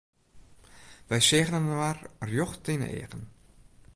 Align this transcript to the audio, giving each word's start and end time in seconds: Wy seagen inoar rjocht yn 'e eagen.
Wy 1.09 1.19
seagen 1.27 1.57
inoar 1.61 1.97
rjocht 2.27 2.65
yn 2.73 2.83
'e 2.85 2.89
eagen. 2.99 3.23